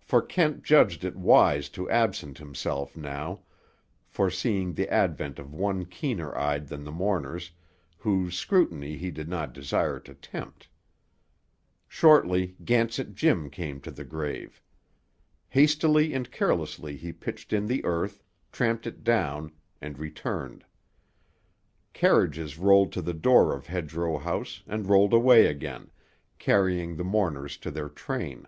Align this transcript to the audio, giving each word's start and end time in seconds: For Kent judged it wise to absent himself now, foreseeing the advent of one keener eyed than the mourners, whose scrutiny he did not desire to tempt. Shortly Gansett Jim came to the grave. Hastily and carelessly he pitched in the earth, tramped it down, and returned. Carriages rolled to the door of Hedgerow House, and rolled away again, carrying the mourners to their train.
For 0.00 0.22
Kent 0.22 0.62
judged 0.64 1.04
it 1.04 1.14
wise 1.14 1.68
to 1.76 1.90
absent 1.90 2.38
himself 2.38 2.96
now, 2.96 3.40
foreseeing 4.06 4.72
the 4.72 4.88
advent 4.88 5.38
of 5.38 5.52
one 5.52 5.84
keener 5.84 6.34
eyed 6.34 6.68
than 6.68 6.84
the 6.84 6.90
mourners, 6.90 7.50
whose 7.98 8.34
scrutiny 8.34 8.96
he 8.96 9.10
did 9.10 9.28
not 9.28 9.52
desire 9.52 10.00
to 10.00 10.14
tempt. 10.14 10.70
Shortly 11.86 12.56
Gansett 12.64 13.14
Jim 13.14 13.50
came 13.50 13.78
to 13.82 13.90
the 13.90 14.06
grave. 14.06 14.62
Hastily 15.50 16.14
and 16.14 16.30
carelessly 16.32 16.96
he 16.96 17.12
pitched 17.12 17.52
in 17.52 17.66
the 17.66 17.84
earth, 17.84 18.22
tramped 18.50 18.86
it 18.86 19.04
down, 19.04 19.52
and 19.82 19.98
returned. 19.98 20.64
Carriages 21.92 22.56
rolled 22.56 22.90
to 22.92 23.02
the 23.02 23.12
door 23.12 23.54
of 23.54 23.66
Hedgerow 23.66 24.16
House, 24.16 24.62
and 24.66 24.88
rolled 24.88 25.12
away 25.12 25.44
again, 25.44 25.90
carrying 26.38 26.96
the 26.96 27.04
mourners 27.04 27.58
to 27.58 27.70
their 27.70 27.90
train. 27.90 28.46